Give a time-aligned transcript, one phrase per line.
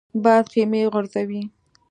[0.23, 1.41] باد خیمې غورځوي